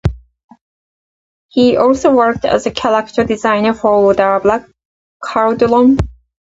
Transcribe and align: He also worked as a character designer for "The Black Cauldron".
He 1.49 1.77
also 1.77 2.11
worked 2.11 2.43
as 2.43 2.65
a 2.65 2.71
character 2.71 3.23
designer 3.23 3.75
for 3.75 4.11
"The 4.15 4.39
Black 4.41 4.65
Cauldron". 5.23 5.99